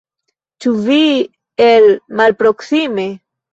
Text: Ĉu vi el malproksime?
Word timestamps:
Ĉu 0.65 0.73
vi 0.87 0.97
el 1.67 1.87
malproksime? 2.23 3.09